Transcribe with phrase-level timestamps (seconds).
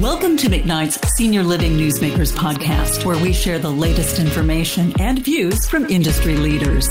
[0.00, 5.68] Welcome to McKnight's Senior Living Newsmakers podcast, where we share the latest information and views
[5.68, 6.86] from industry leaders.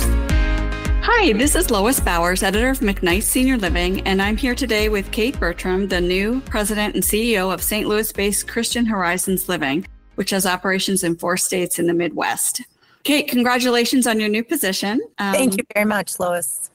[1.03, 5.09] Hi, this is Lois Bowers, editor of McKnight Senior Living, and I'm here today with
[5.11, 7.87] Kate Bertram, the new president and CEO of St.
[7.87, 12.61] Louis based Christian Horizons Living, which has operations in four states in the Midwest.
[13.03, 14.99] Kate, congratulations on your new position.
[15.17, 16.71] Um, Thank you very much, Lois.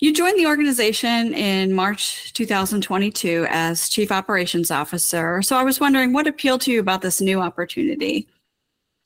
[0.00, 5.40] You joined the organization in March 2022 as Chief Operations Officer.
[5.42, 8.26] So I was wondering what appealed to you about this new opportunity?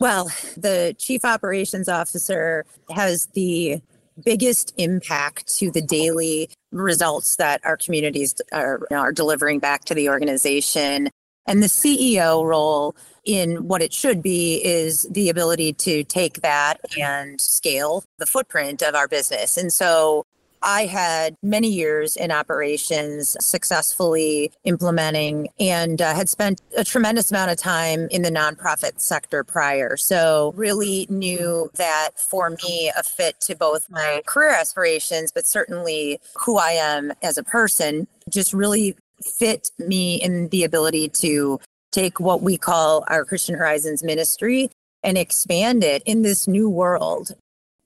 [0.00, 3.82] Well, the Chief Operations Officer has the
[4.24, 10.08] biggest impact to the daily results that our communities are, are delivering back to the
[10.08, 11.10] organization.
[11.46, 16.80] And the CEO role in what it should be is the ability to take that
[16.98, 19.56] and scale the footprint of our business.
[19.56, 20.24] And so
[20.62, 27.50] I had many years in operations successfully implementing and uh, had spent a tremendous amount
[27.50, 29.96] of time in the nonprofit sector prior.
[29.96, 36.20] So, really knew that for me, a fit to both my career aspirations, but certainly
[36.44, 42.20] who I am as a person, just really fit me in the ability to take
[42.20, 44.70] what we call our Christian Horizons ministry
[45.02, 47.32] and expand it in this new world.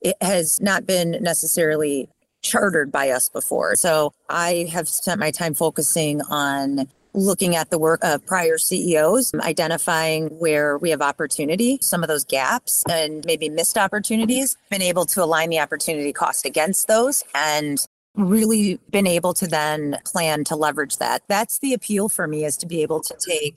[0.00, 2.08] It has not been necessarily
[2.42, 3.76] chartered by us before.
[3.76, 9.32] So I have spent my time focusing on looking at the work of prior CEOs,
[9.34, 15.04] identifying where we have opportunity, some of those gaps and maybe missed opportunities, been able
[15.06, 20.56] to align the opportunity cost against those and really been able to then plan to
[20.56, 21.22] leverage that.
[21.28, 23.56] That's the appeal for me is to be able to take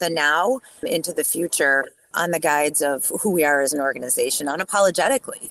[0.00, 4.46] the now into the future on the guides of who we are as an organization
[4.46, 5.50] unapologetically.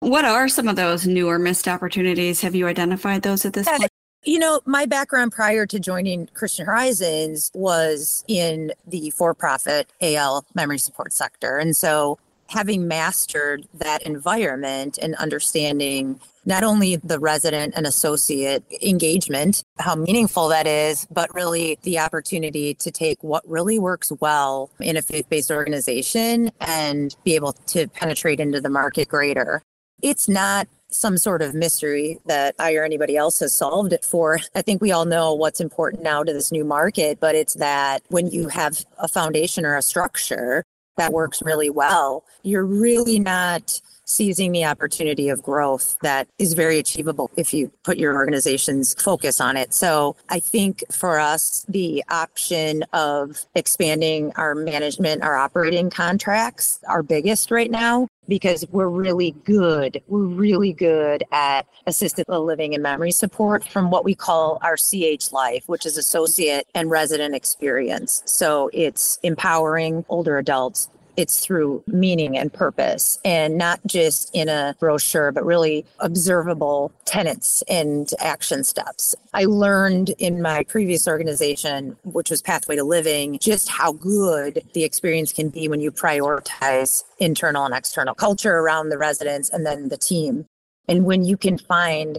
[0.00, 2.40] What are some of those newer missed opportunities?
[2.42, 3.90] Have you identified those at this point?
[4.24, 10.44] You know, my background prior to joining Christian Horizons was in the for profit AL
[10.54, 11.58] memory support sector.
[11.58, 19.64] And so, having mastered that environment and understanding not only the resident and associate engagement,
[19.78, 24.96] how meaningful that is, but really the opportunity to take what really works well in
[24.96, 29.62] a faith based organization and be able to penetrate into the market greater
[30.02, 34.40] it's not some sort of mystery that I or anybody else has solved it for.
[34.54, 38.02] I think we all know what's important now to this new market, but it's that
[38.08, 40.64] when you have a foundation or a structure
[40.96, 46.78] that works really well, you're really not seizing the opportunity of growth that is very
[46.78, 49.74] achievable if you put your organization's focus on it.
[49.74, 57.02] So I think for us, the option of expanding our management, our operating contracts, are
[57.02, 60.02] biggest right now because we're really good.
[60.08, 65.32] We're really good at assisted living and memory support from what we call our CH
[65.32, 68.22] life, which is associate and resident experience.
[68.26, 74.74] So it's empowering older adults it's through meaning and purpose and not just in a
[74.78, 79.14] brochure, but really observable tenets and action steps.
[79.32, 84.84] I learned in my previous organization, which was Pathway to Living, just how good the
[84.84, 89.88] experience can be when you prioritize internal and external culture around the residents and then
[89.88, 90.46] the team.
[90.88, 92.18] And when you can find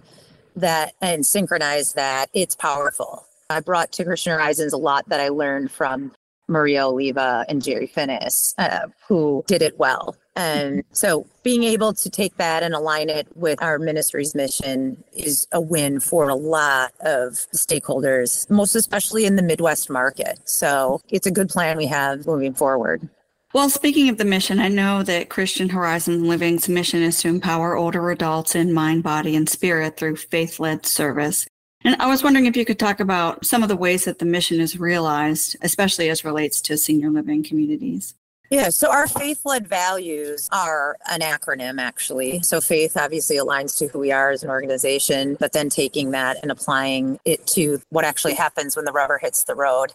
[0.55, 3.25] that and synchronize that, it's powerful.
[3.49, 6.11] I brought to Christian Horizons a lot that I learned from
[6.47, 10.15] Maria Oliva and Jerry Finnis, uh, who did it well.
[10.35, 15.47] And so being able to take that and align it with our ministry's mission is
[15.51, 20.39] a win for a lot of stakeholders, most especially in the Midwest market.
[20.45, 23.09] So it's a good plan we have moving forward.
[23.53, 27.75] Well, speaking of the mission, I know that Christian Horizon Living's mission is to empower
[27.75, 31.47] older adults in mind, body, and spirit through faith led service.
[31.87, 34.25] And I was wondering if you could talk about some of the ways that the
[34.25, 38.13] mission is realized, especially as relates to senior living communities.
[38.49, 42.41] Yeah, so our faith led values are an acronym actually.
[42.41, 46.35] So faith obviously aligns to who we are as an organization, but then taking that
[46.41, 49.93] and applying it to what actually happens when the rubber hits the road.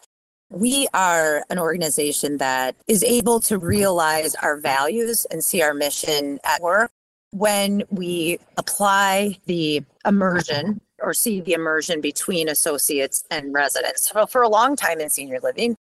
[0.48, 6.40] We are an organization that is able to realize our values and see our mission
[6.42, 6.90] at work
[7.32, 14.08] when we apply the immersion or see the immersion between associates and residents.
[14.08, 15.76] So for a long time in senior living,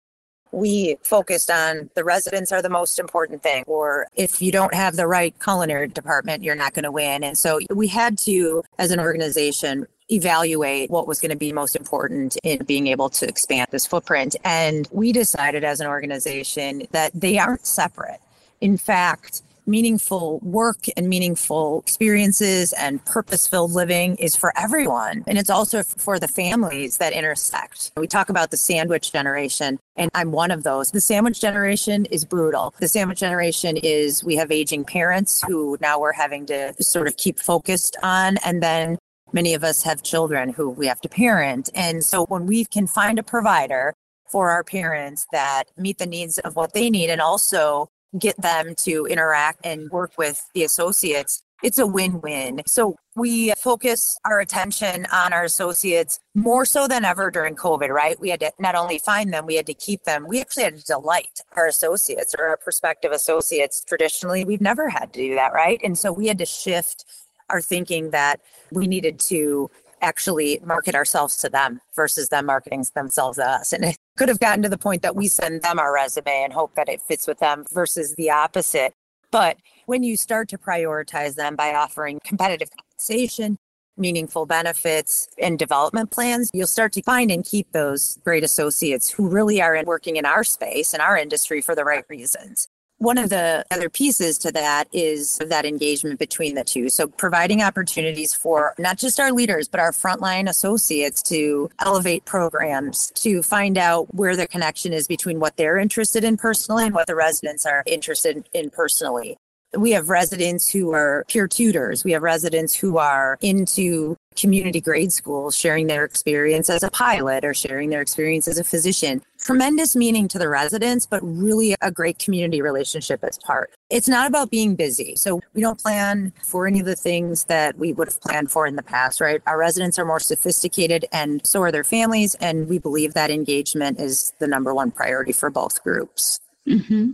[0.51, 4.97] we focused on the residents are the most important thing, or if you don't have
[4.97, 7.23] the right culinary department, you're not going to win.
[7.23, 11.75] And so we had to, as an organization, evaluate what was going to be most
[11.75, 14.35] important in being able to expand this footprint.
[14.43, 18.19] And we decided as an organization that they aren't separate.
[18.59, 25.23] In fact, meaningful work and meaningful experiences and purpose filled living is for everyone.
[25.27, 27.91] And it's also for the families that intersect.
[27.97, 30.91] We talk about the sandwich generation, and I'm one of those.
[30.91, 32.73] The sandwich generation is brutal.
[32.79, 37.17] The sandwich generation is we have aging parents who now we're having to sort of
[37.17, 38.37] keep focused on.
[38.45, 38.97] And then
[39.33, 41.69] many of us have children who we have to parent.
[41.73, 43.93] And so when we can find a provider
[44.29, 48.75] for our parents that meet the needs of what they need and also get them
[48.83, 52.61] to interact and work with the associates, it's a win win.
[52.65, 58.19] So we focus our attention on our associates more so than ever during COVID, right?
[58.19, 60.25] We had to not only find them, we had to keep them.
[60.27, 63.83] We actually had to delight our associates or our prospective associates.
[63.85, 65.79] Traditionally, we've never had to do that, right?
[65.83, 67.05] And so we had to shift
[67.49, 68.39] our thinking that
[68.71, 69.69] we needed to
[70.01, 73.71] actually market ourselves to them versus them marketing themselves to us.
[73.73, 76.75] And could have gotten to the point that we send them our resume and hope
[76.75, 78.93] that it fits with them versus the opposite.
[79.31, 83.57] But when you start to prioritize them by offering competitive compensation,
[83.97, 89.27] meaningful benefits, and development plans, you'll start to find and keep those great associates who
[89.27, 92.67] really are working in our space, in our industry for the right reasons.
[93.01, 96.87] One of the other pieces to that is that engagement between the two.
[96.87, 103.11] So, providing opportunities for not just our leaders, but our frontline associates to elevate programs,
[103.15, 107.07] to find out where the connection is between what they're interested in personally and what
[107.07, 109.35] the residents are interested in personally.
[109.75, 112.03] We have residents who are peer tutors.
[112.03, 117.43] We have residents who are into community grade schools sharing their experience as a pilot
[117.43, 119.21] or sharing their experience as a physician.
[119.39, 123.71] Tremendous meaning to the residents, but really a great community relationship as part.
[123.89, 125.15] It's not about being busy.
[125.15, 128.67] So we don't plan for any of the things that we would have planned for
[128.67, 129.41] in the past, right?
[129.47, 132.35] Our residents are more sophisticated and so are their families.
[132.35, 136.39] And we believe that engagement is the number one priority for both groups.
[136.67, 137.11] Mm-hmm.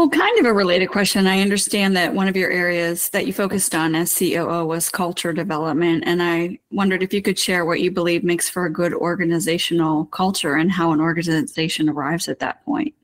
[0.00, 1.26] Well, kind of a related question.
[1.26, 5.34] I understand that one of your areas that you focused on as COO was culture
[5.34, 6.04] development.
[6.06, 10.06] And I wondered if you could share what you believe makes for a good organizational
[10.06, 12.94] culture and how an organization arrives at that point.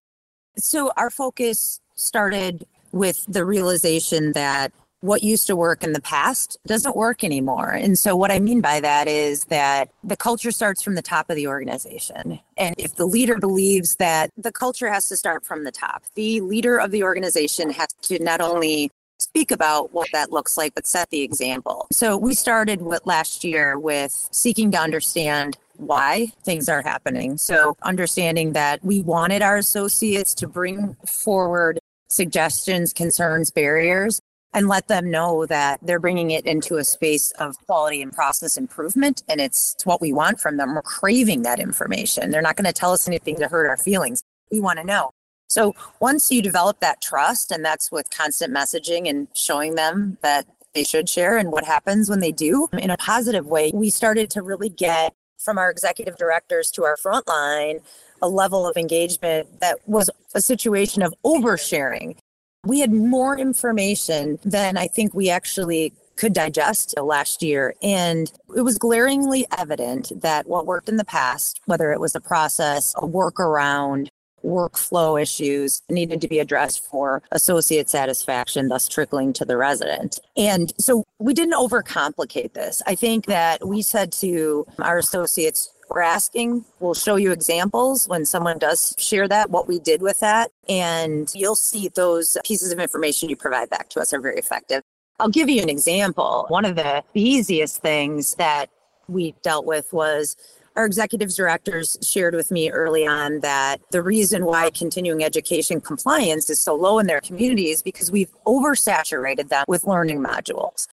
[0.56, 6.58] So, our focus started with the realization that what used to work in the past
[6.66, 7.70] doesn't work anymore.
[7.70, 11.30] And so, what I mean by that is that the culture starts from the top
[11.30, 12.40] of the organization.
[12.56, 16.40] And if the leader believes that the culture has to start from the top, the
[16.40, 20.86] leader of the organization has to not only speak about what that looks like, but
[20.86, 21.86] set the example.
[21.92, 27.36] So, we started with last year with seeking to understand why things are happening.
[27.36, 31.78] So, understanding that we wanted our associates to bring forward
[32.08, 34.20] suggestions, concerns, barriers
[34.56, 38.56] and let them know that they're bringing it into a space of quality and process
[38.56, 39.22] improvement.
[39.28, 40.74] And it's what we want from them.
[40.74, 42.30] We're craving that information.
[42.30, 44.22] They're not going to tell us anything to hurt our feelings.
[44.50, 45.10] We want to know.
[45.48, 50.46] So once you develop that trust, and that's with constant messaging and showing them that
[50.74, 54.30] they should share and what happens when they do in a positive way, we started
[54.30, 57.82] to really get from our executive directors to our frontline
[58.22, 62.16] a level of engagement that was a situation of oversharing
[62.66, 67.74] we had more information than I think we actually could digest last year.
[67.82, 72.20] And it was glaringly evident that what worked in the past, whether it was a
[72.20, 74.08] process, a workaround,
[74.44, 80.20] workflow issues needed to be addressed for associate satisfaction, thus trickling to the resident.
[80.36, 82.80] And so we didn't overcomplicate this.
[82.86, 86.64] I think that we said to our associates, we're asking.
[86.80, 90.50] We'll show you examples when someone does share that, what we did with that.
[90.68, 94.82] And you'll see those pieces of information you provide back to us are very effective.
[95.18, 96.46] I'll give you an example.
[96.48, 98.66] One of the easiest things that
[99.08, 100.36] we dealt with was
[100.76, 106.50] our executives directors shared with me early on that the reason why continuing education compliance
[106.50, 110.86] is so low in their communities because we've oversaturated them with learning modules.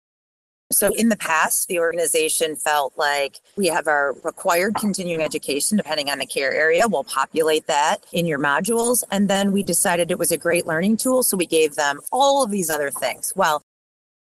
[0.72, 6.10] So in the past, the organization felt like we have our required continuing education, depending
[6.10, 6.88] on the care area.
[6.88, 9.04] We'll populate that in your modules.
[9.12, 11.24] And then we decided it was a great learning tool.
[11.24, 13.34] So we gave them all of these other things.
[13.36, 13.64] Well,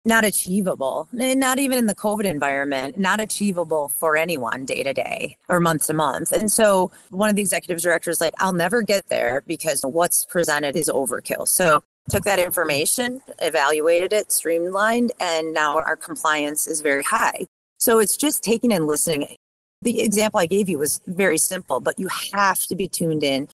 [0.04, 5.36] not achievable, not even in the COVID environment, not achievable for anyone day to day
[5.48, 6.32] or month to month.
[6.32, 10.74] And so one of the executive directors, like, I'll never get there because what's presented
[10.74, 11.46] is overkill.
[11.46, 17.46] So took that information, evaluated it, streamlined, and now our compliance is very high.
[17.78, 19.36] So it's just taking and listening.
[19.82, 23.48] The example I gave you was very simple, but you have to be tuned in.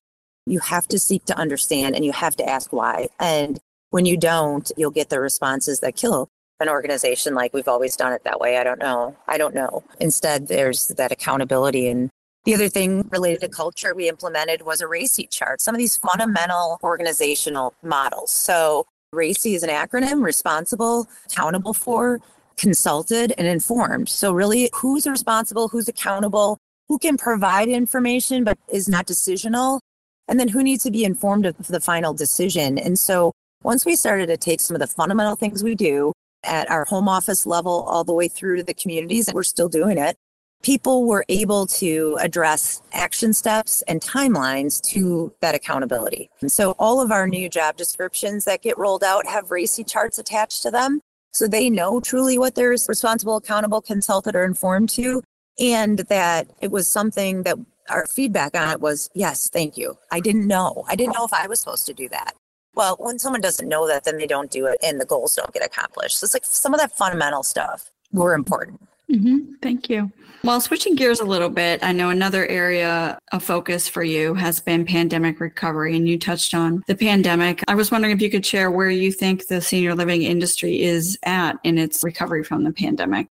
[0.45, 3.07] You have to seek to understand and you have to ask why.
[3.19, 3.59] And
[3.91, 6.27] when you don't, you'll get the responses that kill
[6.59, 8.57] an organization like we've always done it that way.
[8.57, 9.15] I don't know.
[9.27, 9.83] I don't know.
[9.99, 12.09] Instead, there's that accountability and
[12.47, 15.97] the other thing related to culture we implemented was a RACI chart, some of these
[15.97, 18.31] fundamental organizational models.
[18.31, 22.21] So, RACI is an acronym responsible, accountable for,
[22.55, 24.07] consulted, and informed.
[24.07, 29.81] So, really, who's responsible, who's accountable, who can provide information but is not decisional,
[30.29, 32.77] and then who needs to be informed of the final decision.
[32.77, 36.13] And so, once we started to take some of the fundamental things we do
[36.45, 39.67] at our home office level all the way through to the communities, and we're still
[39.67, 40.15] doing it,
[40.63, 46.29] people were able to address action steps and timelines to that accountability.
[46.41, 50.17] And so all of our new job descriptions that get rolled out have RACI charts
[50.17, 51.01] attached to them.
[51.31, 55.21] So they know truly what they're responsible, accountable, consulted, or informed to.
[55.59, 57.57] And that it was something that
[57.89, 59.97] our feedback on it was, yes, thank you.
[60.11, 60.83] I didn't know.
[60.87, 62.33] I didn't know if I was supposed to do that.
[62.75, 65.51] Well, when someone doesn't know that, then they don't do it and the goals don't
[65.53, 66.19] get accomplished.
[66.19, 68.87] So it's like some of that fundamental stuff were important.
[69.09, 69.53] Mm-hmm.
[69.61, 70.11] Thank you.
[70.43, 74.59] Well, switching gears a little bit, I know another area of focus for you has
[74.59, 77.63] been pandemic recovery, and you touched on the pandemic.
[77.67, 81.17] I was wondering if you could share where you think the senior living industry is
[81.23, 83.27] at in its recovery from the pandemic.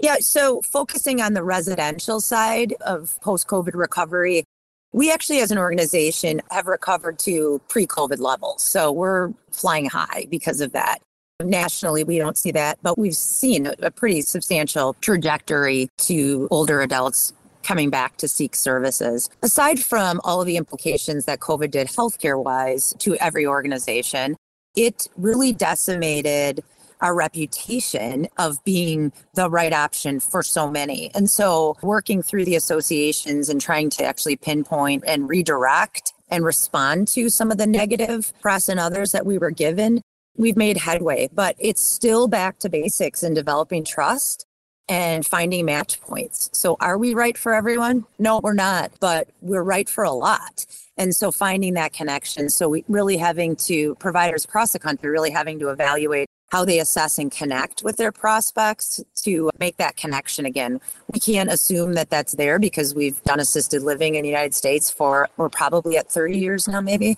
[0.00, 4.44] Yeah, so focusing on the residential side of post COVID recovery,
[4.92, 8.62] we actually, as an organization, have recovered to pre COVID levels.
[8.64, 10.98] So we're flying high because of that.
[11.44, 17.32] Nationally, we don't see that, but we've seen a, pretty substantial trajectory to older adults
[17.62, 19.30] coming back to seek services.
[19.42, 24.36] Aside from all of the implications that COVID did healthcare wise to every organization,
[24.74, 26.64] it really decimated
[27.00, 31.10] our reputation of being the right option for so many.
[31.14, 37.08] And so, working through the associations and trying to actually pinpoint and redirect and respond
[37.08, 40.00] to some of the negative press and others that we were given
[40.36, 44.46] we've made headway, but it's still back to basics in developing trust
[44.88, 46.50] and finding match points.
[46.52, 48.04] So, are we right for everyone?
[48.18, 50.66] No, we're not, but we're right for a lot.
[50.96, 52.50] And so, finding that connection.
[52.50, 56.80] So, we really having to, providers across the country, really having to evaluate how they
[56.80, 60.78] assess and connect with their prospects to make that connection again.
[61.10, 64.90] We can't assume that that's there because we've done assisted living in the United States
[64.90, 67.16] for, we're probably at 30 years now, maybe.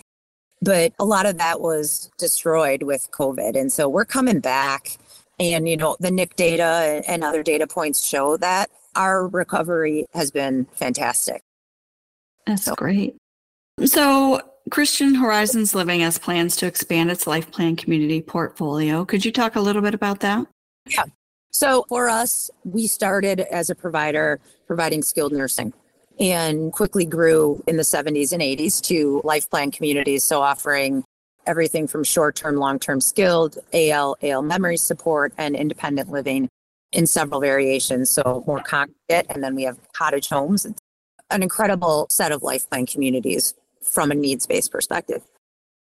[0.65, 3.59] But a lot of that was destroyed with COVID.
[3.59, 4.97] And so we're coming back.
[5.39, 10.31] And, you know, the NIC data and other data points show that our recovery has
[10.31, 11.43] been fantastic.
[12.47, 12.75] That's so.
[12.75, 13.17] great.
[13.85, 14.41] So,
[14.71, 19.05] Christian Horizons Living has plans to expand its life plan community portfolio.
[19.05, 20.47] Could you talk a little bit about that?
[20.89, 21.05] Yeah.
[21.51, 25.73] So, for us, we started as a provider providing skilled nursing
[26.21, 30.25] and quickly grew in the 70s and 80s to life plan communities.
[30.25, 31.05] So offering
[31.47, 36.49] everything from short term, long term skilled, AL, AL memory support, and independent living
[36.93, 38.11] in several variations.
[38.11, 40.65] So more congregate, and then we have cottage homes.
[40.65, 40.81] It's
[41.31, 45.23] an incredible set of life plan communities from a needs based perspective.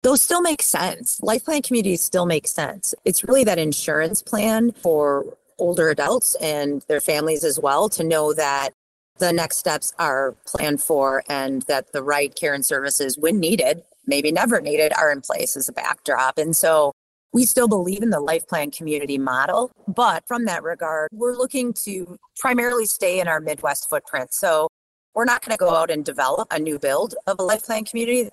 [0.02, 1.20] Those still make sense.
[1.22, 2.94] Life plan communities still make sense.
[3.04, 5.24] It's really that insurance plan for
[5.58, 8.70] older adults and their families as well to know that
[9.18, 13.82] the next steps are planned for and that the right care and services, when needed,
[14.06, 16.38] maybe never needed, are in place as a backdrop.
[16.38, 16.92] And so
[17.32, 21.72] we still believe in the life plan community model, but from that regard, we're looking
[21.84, 24.32] to primarily stay in our Midwest footprint.
[24.32, 24.68] So
[25.14, 27.84] we're not going to go out and develop a new build of a life plan
[27.84, 28.30] community.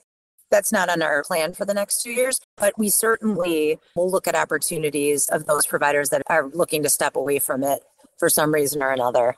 [0.50, 4.28] That's not on our plan for the next two years, but we certainly will look
[4.28, 7.82] at opportunities of those providers that are looking to step away from it
[8.18, 9.36] for some reason or another.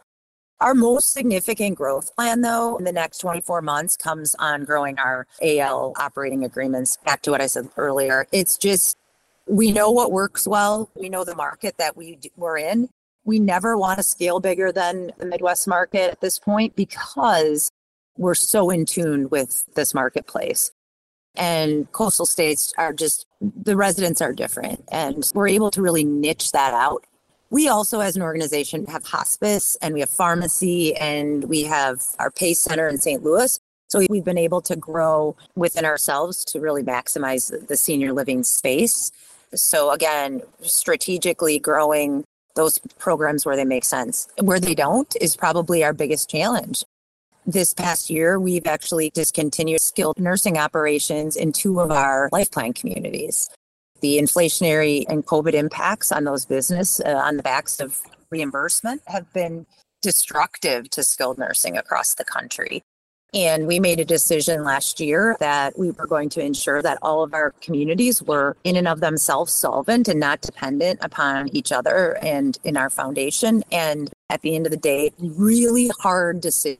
[0.59, 5.27] Our most significant growth plan, though, in the next 24 months comes on growing our
[5.41, 6.97] AL operating agreements.
[7.05, 8.97] Back to what I said earlier, it's just
[9.45, 10.89] we know what works well.
[10.95, 12.89] We know the market that we we're in.
[13.25, 17.71] We never want to scale bigger than the Midwest market at this point because
[18.17, 20.71] we're so in tune with this marketplace.
[21.35, 24.83] And coastal states are just, the residents are different.
[24.91, 27.05] And we're able to really niche that out
[27.53, 32.31] we also, as an organization, have hospice and we have pharmacy and we have our
[32.31, 33.21] PACE Center in St.
[33.21, 33.59] Louis.
[33.89, 39.11] So we've been able to grow within ourselves to really maximize the senior living space.
[39.53, 42.23] So again, strategically growing
[42.55, 44.27] those programs where they make sense.
[44.41, 46.83] Where they don't is probably our biggest challenge.
[47.45, 52.73] This past year, we've actually discontinued skilled nursing operations in two of our life plan
[52.73, 53.47] communities
[54.03, 59.31] the inflationary and COVID impacts on those business uh, on the backs of reimbursement have
[59.31, 59.65] been
[60.01, 62.83] destructive to skilled nursing across the country.
[63.33, 67.23] And we made a decision last year that we were going to ensure that all
[67.23, 72.17] of our communities were in and of themselves solvent and not dependent upon each other
[72.21, 73.63] and in our foundation.
[73.71, 76.79] And at the end of the day, really hard decision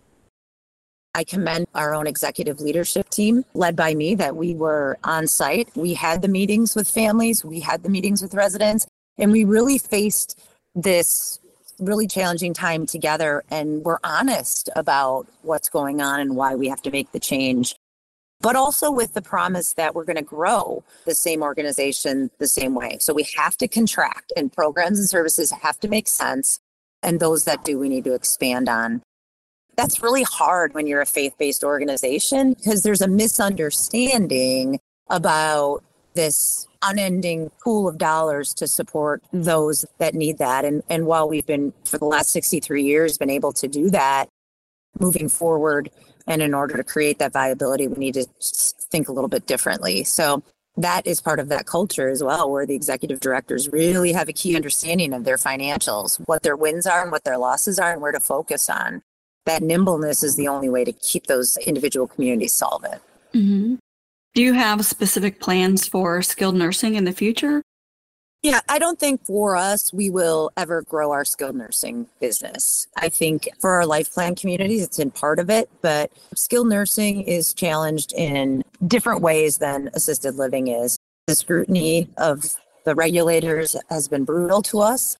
[1.15, 5.69] I commend our own executive leadership team, led by me, that we were on site.
[5.75, 9.77] We had the meetings with families, we had the meetings with residents, and we really
[9.77, 10.39] faced
[10.75, 11.39] this
[11.79, 16.81] really challenging time together and we're honest about what's going on and why we have
[16.81, 17.75] to make the change
[18.43, 22.75] but also with the promise that we're going to grow the same organization the same
[22.75, 22.97] way.
[22.99, 26.59] So we have to contract and programs and services have to make sense.
[27.01, 29.01] And those that do, we need to expand on.
[29.75, 36.67] That's really hard when you're a faith based organization because there's a misunderstanding about this
[36.83, 40.65] unending pool of dollars to support those that need that.
[40.65, 44.27] And, and while we've been, for the last 63 years, been able to do that,
[44.99, 45.89] moving forward,
[46.27, 48.25] and in order to create that viability, we need to
[48.91, 50.03] think a little bit differently.
[50.03, 50.43] So
[50.77, 54.33] that is part of that culture as well, where the executive directors really have a
[54.33, 58.01] key understanding of their financials, what their wins are and what their losses are, and
[58.01, 59.01] where to focus on.
[59.45, 63.01] That nimbleness is the only way to keep those individual communities solvent.
[63.33, 63.75] Mm-hmm.
[64.35, 67.61] Do you have specific plans for skilled nursing in the future?
[68.41, 72.87] Yeah, I don't think for us we will ever grow our skilled nursing business.
[72.97, 77.21] I think for our life plan communities, it's in part of it, but skilled nursing
[77.21, 80.97] is challenged in different ways than assisted living is.
[81.27, 82.43] The scrutiny of
[82.83, 85.15] the regulators has been brutal to us,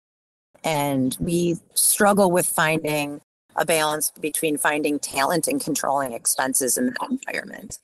[0.66, 3.22] and we struggle with finding
[3.56, 7.80] a balance between finding talent and controlling expenses in that environment.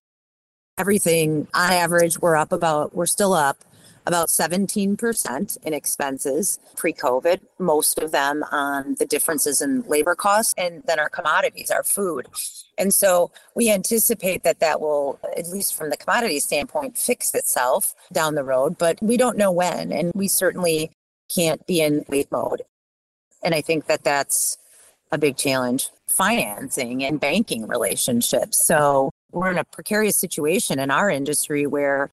[0.77, 3.57] Everything on average, we're up about, we're still up
[4.05, 10.53] about 17% in expenses pre COVID, most of them on the differences in labor costs
[10.57, 12.27] and then our commodities, our food.
[12.77, 17.93] And so we anticipate that that will, at least from the commodity standpoint, fix itself
[18.11, 19.91] down the road, but we don't know when.
[19.91, 20.91] And we certainly
[21.33, 22.63] can't be in wait mode.
[23.43, 24.57] And I think that that's
[25.11, 28.65] a big challenge financing and banking relationships.
[28.65, 32.11] So we're in a precarious situation in our industry where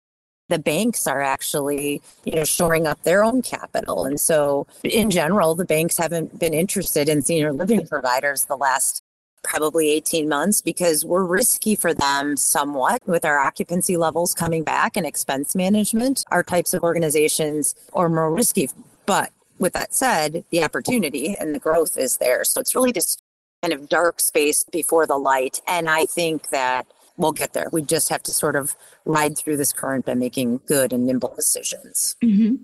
[0.48, 4.04] the banks are actually you know shoring up their own capital.
[4.04, 9.02] And so in general the banks haven't been interested in senior living providers the last
[9.42, 14.96] probably 18 months because we're risky for them somewhat with our occupancy levels coming back
[14.96, 16.24] and expense management.
[16.30, 18.70] Our types of organizations are more risky.
[19.06, 23.22] But with that said the opportunity and the growth is there so it's really just
[23.62, 27.68] kind of dark space before the light and i think that we'll get there.
[27.72, 31.34] We just have to sort of ride through this current by making good and nimble
[31.34, 32.16] decisions.
[32.22, 32.56] Mm-hmm.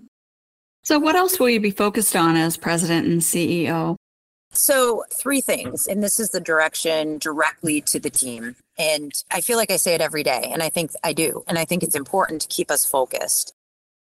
[0.83, 3.95] So, what else will you be focused on as president and CEO?
[4.51, 8.55] So, three things, and this is the direction directly to the team.
[8.77, 11.43] And I feel like I say it every day, and I think I do.
[11.47, 13.53] And I think it's important to keep us focused.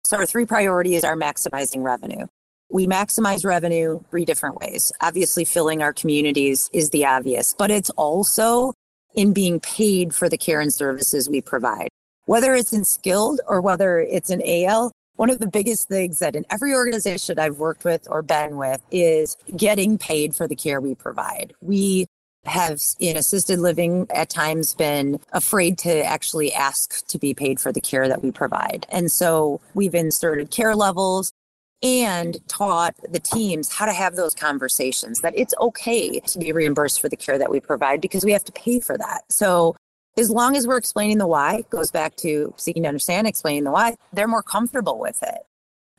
[0.05, 2.27] So, our three priorities are maximizing revenue.
[2.71, 4.91] We maximize revenue three different ways.
[5.01, 8.73] Obviously, filling our communities is the obvious, but it's also
[9.15, 11.89] in being paid for the care and services we provide.
[12.25, 16.35] Whether it's in skilled or whether it's in AL, one of the biggest things that
[16.35, 20.79] in every organization I've worked with or been with is getting paid for the care
[20.79, 21.53] we provide.
[21.61, 22.05] We
[22.45, 27.71] have in assisted living at times been afraid to actually ask to be paid for
[27.71, 28.85] the care that we provide.
[28.89, 31.33] And so we've inserted care levels
[31.81, 36.99] and taught the teams how to have those conversations that it's okay to be reimbursed
[36.99, 39.21] for the care that we provide because we have to pay for that.
[39.29, 39.75] So
[40.17, 43.71] as long as we're explaining the why, goes back to seeking to understand, explaining the
[43.71, 45.39] why, they're more comfortable with it.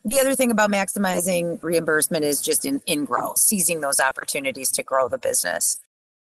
[0.05, 4.83] The other thing about maximizing reimbursement is just in, in growth, seizing those opportunities to
[4.83, 5.79] grow the business.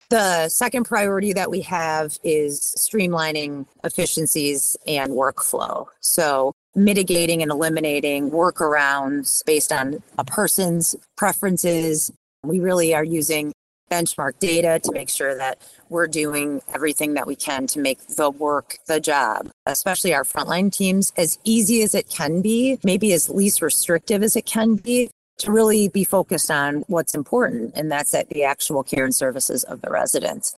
[0.10, 5.88] The second priority that we have is streamlining efficiencies and workflow.
[6.02, 12.12] So mitigating and eliminating workarounds based on a person's preferences.
[12.44, 13.54] We really are using
[13.92, 18.30] benchmark data to make sure that we're doing everything that we can to make the
[18.30, 23.30] work the job, especially our frontline teams, as easy as it can be, maybe as
[23.30, 28.14] least restrictive as it can be, to really be focused on what's important, and that's
[28.14, 30.56] at the actual care and services of the residents.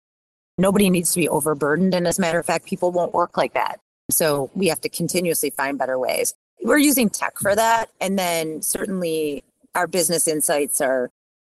[0.57, 1.94] Nobody needs to be overburdened.
[1.94, 3.81] And as a matter of fact, people won't work like that.
[4.10, 6.34] So we have to continuously find better ways.
[6.62, 7.90] We're using tech for that.
[8.00, 11.10] And then certainly our business insights are,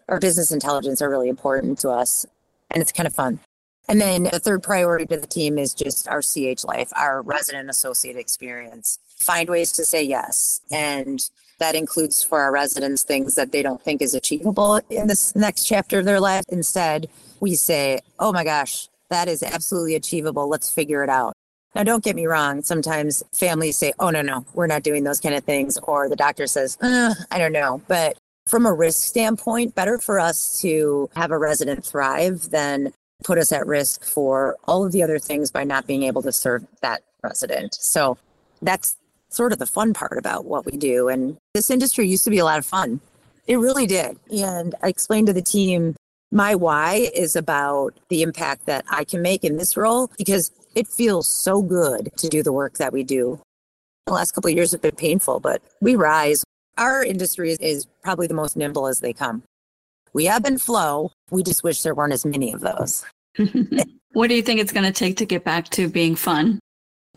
[0.09, 2.27] our business intelligence are really important to us.
[2.71, 3.41] And it's kind of fun.
[3.89, 7.69] And then the third priority to the team is just our CH life, our resident
[7.69, 8.99] associate experience.
[9.19, 10.61] Find ways to say yes.
[10.71, 11.21] And
[11.59, 15.65] that includes for our residents things that they don't think is achievable in this next
[15.65, 16.45] chapter of their life.
[16.49, 17.09] Instead,
[17.41, 20.49] we say, oh my gosh, that is absolutely achievable.
[20.49, 21.35] Let's figure it out.
[21.75, 22.63] Now, don't get me wrong.
[22.63, 25.79] Sometimes families say, oh, no, no, we're not doing those kind of things.
[25.79, 27.81] Or the doctor says, uh, I don't know.
[27.89, 32.93] But from a risk standpoint, better for us to have a resident thrive than
[33.25, 36.33] put us at risk for all of the other things by not being able to
[36.33, 37.75] serve that resident.
[37.75, 38.19] So
[38.61, 38.97] that's
[39.29, 41.09] sort of the fun part about what we do.
[41.09, 43.01] And this industry used to be a lot of fun.
[43.47, 44.19] It really did.
[44.31, 45.97] And I explained to the team
[46.31, 50.89] my why is about the impact that I can make in this role because it
[50.89, 53.41] feels so good to do the work that we do.
[54.07, 56.45] The last couple of years have been painful, but we rise.
[56.79, 59.43] Our industry is probably the most nimble as they come.
[60.13, 61.13] We ebb and flow.
[61.31, 63.05] We just wish there weren't as many of those.
[64.13, 66.59] what do you think it's going to take to get back to being fun?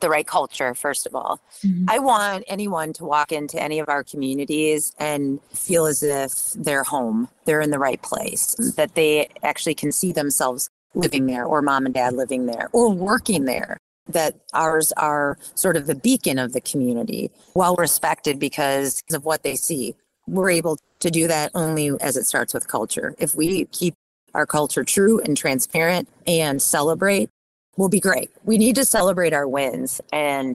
[0.01, 1.39] The right culture, first of all.
[1.63, 1.85] Mm-hmm.
[1.87, 6.83] I want anyone to walk into any of our communities and feel as if they're
[6.83, 11.61] home, they're in the right place, that they actually can see themselves living there, or
[11.61, 13.77] mom and dad living there, or working there
[14.07, 19.43] that ours are sort of the beacon of the community, well respected because of what
[19.43, 19.95] they see.
[20.27, 23.15] We're able to do that only as it starts with culture.
[23.17, 23.95] If we keep
[24.33, 27.29] our culture true and transparent and celebrate,
[27.77, 28.31] we'll be great.
[28.43, 30.53] We need to celebrate our wins, and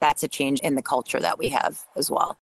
[0.00, 2.36] that's a change in the culture that we have as well.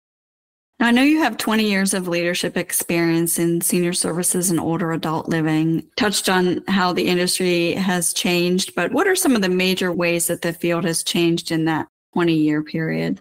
[0.82, 5.28] I know you have 20 years of leadership experience in senior services and older adult
[5.28, 5.86] living.
[5.96, 10.26] Touched on how the industry has changed, but what are some of the major ways
[10.28, 13.20] that the field has changed in that 20 year period?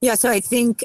[0.00, 0.84] Yeah, so I think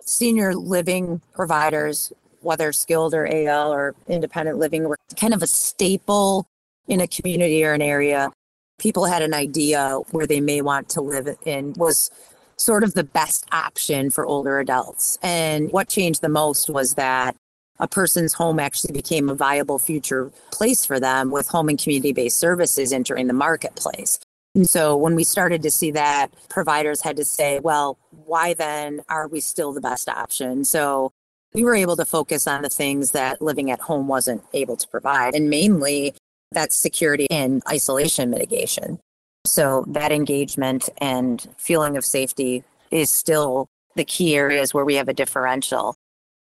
[0.00, 6.46] senior living providers, whether skilled or AL or independent living, were kind of a staple
[6.88, 8.32] in a community or an area.
[8.78, 12.10] People had an idea where they may want to live in was
[12.56, 15.18] sort of the best option for older adults.
[15.22, 17.36] And what changed the most was that
[17.78, 22.12] a person's home actually became a viable future place for them with home and community
[22.12, 24.18] based services entering the marketplace.
[24.54, 29.00] And so when we started to see that, providers had to say, well, why then
[29.08, 30.64] are we still the best option?
[30.64, 31.10] So
[31.54, 34.88] we were able to focus on the things that living at home wasn't able to
[34.88, 35.34] provide.
[35.34, 36.14] And mainly
[36.50, 39.00] that's security and isolation mitigation.
[39.44, 45.08] So that engagement and feeling of safety is still the key areas where we have
[45.08, 45.94] a differential.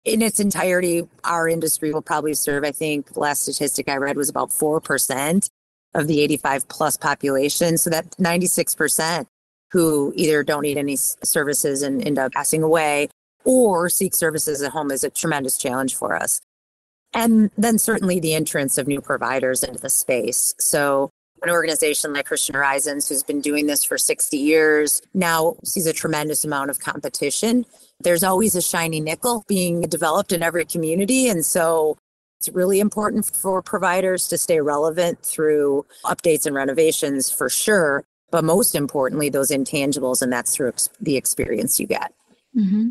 [0.05, 4.17] In its entirety, our industry will probably serve, I think the last statistic I read
[4.17, 5.49] was about 4%
[5.95, 7.77] of the 85 plus population.
[7.79, 9.27] So that 96%
[9.73, 13.09] who either don't need any services and end up passing away
[13.45, 16.41] or seek services at home is a tremendous challenge for us.
[17.13, 20.55] And then certainly the entrance of new providers into the space.
[20.59, 21.11] So
[21.43, 25.93] an organization like Christian Horizons, who's been doing this for 60 years, now sees a
[25.93, 27.65] tremendous amount of competition.
[28.01, 31.29] There's always a shiny nickel being developed in every community.
[31.29, 31.99] And so
[32.39, 38.05] it's really important for providers to stay relevant through updates and renovations for sure.
[38.31, 42.15] But most importantly, those intangibles, and that's through the experience you get.
[42.57, 42.91] Mm-hmm.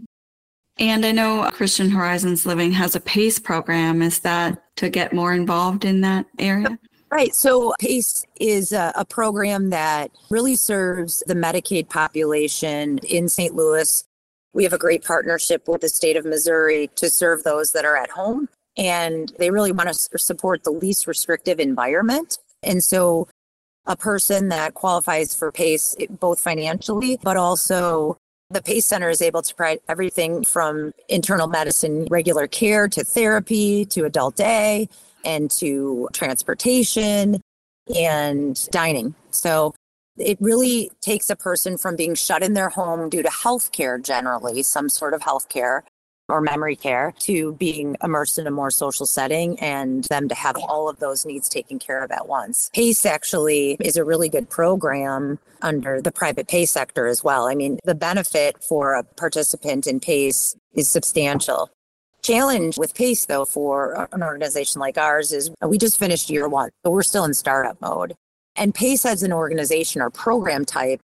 [0.79, 4.01] And I know Christian Horizons Living has a PACE program.
[4.01, 6.77] Is that to get more involved in that area?
[7.12, 7.34] Right.
[7.34, 13.56] So PACE is a, a, program that really serves the Medicaid population in St.
[13.56, 14.04] Louis.
[14.54, 17.98] We have a great partnership with the state of Missouri to serve those that are
[17.98, 18.48] at home.
[18.78, 22.38] And they really want to support the least restrictive environment.
[22.62, 23.28] And so
[23.88, 28.17] a person that qualifies for PACE, both financially, but also
[28.52, 33.86] the PACE Center is able to provide everything from internal medicine, regular care to therapy
[33.86, 34.89] to adult day
[35.25, 37.41] and to transportation
[37.95, 39.15] and dining.
[39.32, 39.73] So
[40.17, 43.97] it really takes a person from being shut in their home due to health care
[43.97, 45.84] generally, some sort of health care
[46.27, 50.55] or memory care, to being immersed in a more social setting and them to have
[50.58, 52.69] all of those needs taken care of at once.
[52.71, 57.47] PACE actually is a really good program under the private pay sector as well.
[57.47, 61.71] I mean, the benefit for a participant in PACE is substantial
[62.29, 66.69] challenge with PACE, though, for an organization like ours is we just finished year one,
[66.83, 68.15] but we're still in startup mode.
[68.55, 71.01] And PACE as an organization or program type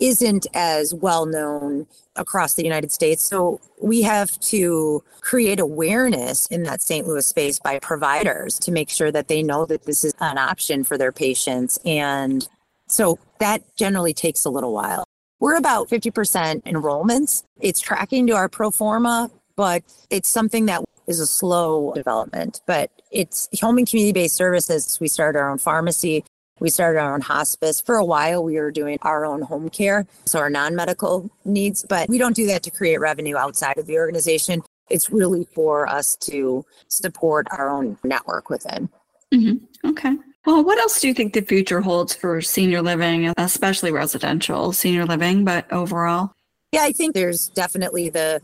[0.00, 3.22] isn't as well known across the United States.
[3.22, 7.06] So we have to create awareness in that St.
[7.06, 10.84] Louis space by providers to make sure that they know that this is an option
[10.84, 11.78] for their patients.
[11.84, 12.48] And
[12.86, 15.04] so that generally takes a little while.
[15.40, 17.42] We're about 50% enrollments.
[17.60, 22.60] It's tracking to our pro forma, but it's something that is a slow development.
[22.64, 24.98] But it's home and community based services.
[25.00, 26.24] We started our own pharmacy.
[26.60, 27.80] We started our own hospice.
[27.80, 31.84] For a while, we were doing our own home care, so our non medical needs,
[31.88, 34.62] but we don't do that to create revenue outside of the organization.
[34.90, 38.88] It's really for us to support our own network within.
[39.34, 39.90] Mm-hmm.
[39.90, 40.16] Okay.
[40.46, 45.04] Well, what else do you think the future holds for senior living, especially residential senior
[45.04, 46.32] living, but overall?
[46.72, 48.40] Yeah, I think there's definitely the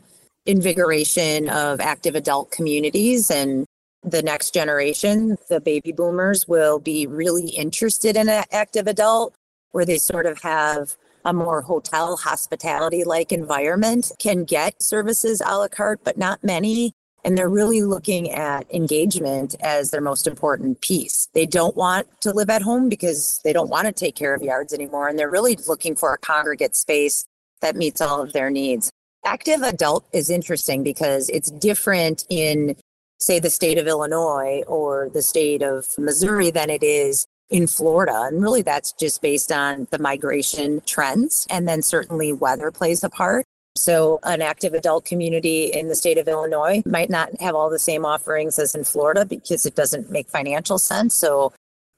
[0.47, 3.67] invigoration of active adult communities and
[4.03, 9.35] the next generation, the baby boomers, will be really interested in an active adult
[9.73, 15.59] where they sort of have a more hotel hospitality like environment, can get services a
[15.59, 16.93] la carte, but not many.
[17.25, 21.29] And they're really looking at engagement as their most important piece.
[21.33, 24.43] They don't want to live at home because they don't want to take care of
[24.43, 25.09] yards anymore.
[25.09, 27.25] And they're really looking for a congregate space
[27.63, 28.93] that meets all of their needs.
[29.25, 32.77] Active adult is interesting because it's different in,
[33.19, 38.25] say, the state of Illinois or the state of Missouri than it is in Florida.
[38.25, 41.47] And really, that's just based on the migration trends.
[41.49, 43.47] And then certainly weather plays a part.
[43.77, 47.79] So, an active adult community in the state of Illinois might not have all the
[47.79, 51.15] same offerings as in Florida because it doesn't make financial sense.
[51.15, 51.53] So,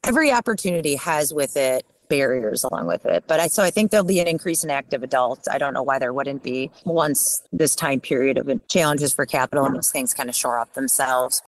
[0.05, 3.25] every opportunity has with it barriers along with it.
[3.27, 5.49] But I so I think there'll be an increase in active adults.
[5.49, 9.65] I don't know why there wouldn't be once this time period of challenges for capital
[9.65, 11.43] and those things kind of shore up themselves.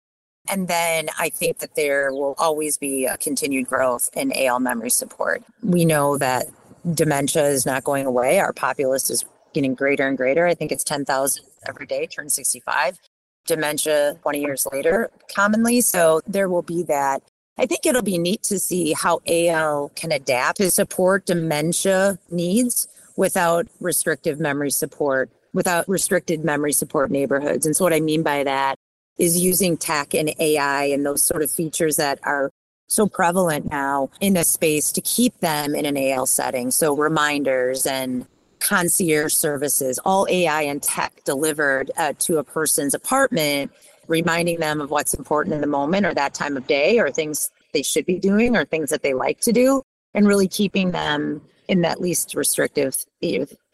[0.49, 4.89] And then I think that there will always be a continued growth in AL memory
[4.89, 5.43] support.
[5.61, 6.45] We know that
[6.93, 8.39] dementia is not going away.
[8.39, 10.47] Our populace is getting greater and greater.
[10.47, 12.97] I think it's 10,000 every day, turn 65.
[13.45, 15.81] Dementia 20 years later, commonly.
[15.81, 17.23] So there will be that.
[17.57, 22.87] I think it'll be neat to see how AL can adapt to support dementia needs
[23.15, 27.65] without restrictive memory support, without restricted memory support neighborhoods.
[27.65, 28.75] And so, what I mean by that
[29.17, 32.51] is using tech and AI and those sort of features that are
[32.87, 36.69] so prevalent now in a space to keep them in an AL setting.
[36.69, 38.27] So, reminders and
[38.59, 43.71] concierge services, all AI and tech delivered uh, to a person's apartment,
[44.07, 47.49] reminding them of what's important in the moment or that time of day or things
[47.73, 49.81] they should be doing or things that they like to do,
[50.13, 52.95] and really keeping them in that least restrictive,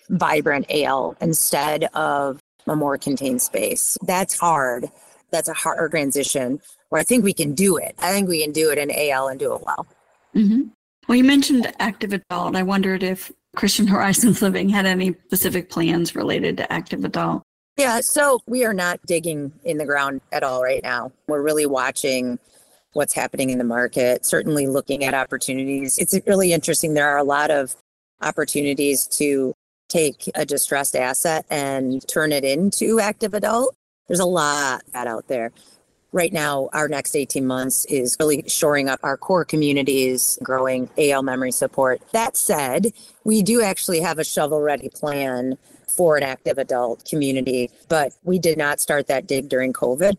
[0.10, 3.98] vibrant AL instead of a more contained space.
[4.02, 4.90] That's hard.
[5.32, 7.96] That's a hard transition where I think we can do it.
[8.00, 9.88] I think we can do it in AL and do it well.
[10.36, 10.64] Mm-hmm.
[11.08, 12.56] Well, you mentioned active adult.
[12.56, 17.44] I wondered if Christian Horizons Living had any specific plans related to active adult.
[17.78, 21.12] Yeah, so we are not digging in the ground at all right now.
[21.28, 22.38] We're really watching
[22.94, 25.98] what's happening in the market, certainly looking at opportunities.
[25.98, 26.94] It's really interesting.
[26.94, 27.76] There are a lot of
[28.22, 29.54] opportunities to
[29.90, 33.76] take a distressed asset and turn it into active adult.
[34.08, 35.52] There's a lot that out there
[36.14, 41.24] right now, our next 18 months is really shoring up our core communities, growing AL
[41.24, 42.02] memory support.
[42.14, 42.94] That said,
[43.26, 45.58] we do actually have a shovel ready plan
[45.94, 50.16] for an active adult community, but we did not start that dig during COVID.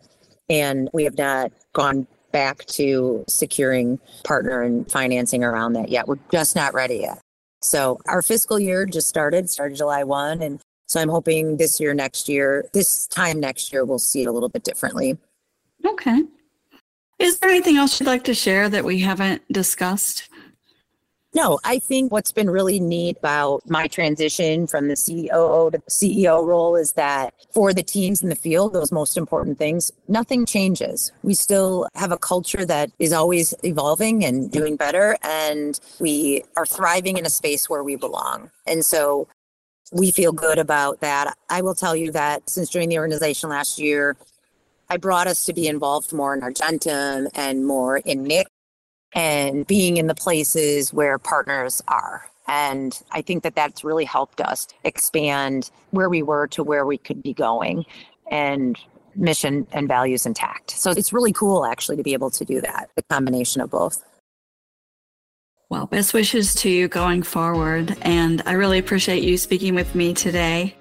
[0.49, 6.07] And we have not gone back to securing partner and financing around that yet.
[6.07, 7.19] We're just not ready yet.
[7.61, 10.41] So our fiscal year just started, started July 1.
[10.41, 14.27] And so I'm hoping this year, next year, this time next year, we'll see it
[14.27, 15.17] a little bit differently.
[15.83, 16.23] Okay.
[17.17, 20.29] Is there anything else you'd like to share that we haven't discussed?
[21.35, 25.91] No, I think what's been really neat about my transition from the COO to the
[25.91, 30.45] CEO role is that for the teams in the field, those most important things, nothing
[30.45, 31.11] changes.
[31.23, 36.65] We still have a culture that is always evolving and doing better, and we are
[36.65, 38.49] thriving in a space where we belong.
[38.65, 39.27] And so
[39.91, 41.37] we feel good about that.
[41.49, 44.15] I will tell you that since joining the organization last year,
[44.89, 48.47] I brought us to be involved more in Argentum and more in NIC
[49.15, 52.29] and being in the places where partners are.
[52.47, 56.97] And I think that that's really helped us expand where we were to where we
[56.97, 57.85] could be going
[58.29, 58.77] and
[59.15, 60.71] mission and values intact.
[60.71, 64.03] So it's really cool actually to be able to do that, the combination of both.
[65.69, 67.97] Well, best wishes to you going forward.
[68.01, 70.75] And I really appreciate you speaking with me today.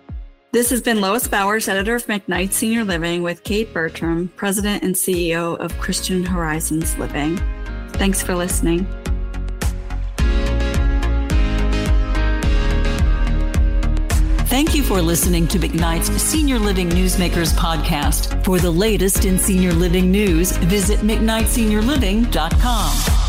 [0.52, 4.94] This has been Lois Bowers, editor of McKnight Senior Living, with Kate Bertram, president and
[4.94, 7.40] CEO of Christian Horizons Living.
[7.94, 8.86] Thanks for listening.
[14.54, 18.44] Thank you for listening to McKnight's Senior Living Newsmakers podcast.
[18.44, 23.23] For the latest in senior living news, visit McKnightSeniorLiving.com.